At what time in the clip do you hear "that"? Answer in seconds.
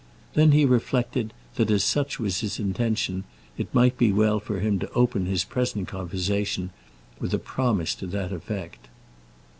1.57-1.69, 8.07-8.33